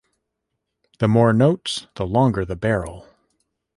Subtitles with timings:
[0.97, 3.07] The more notes, the longer the barrel.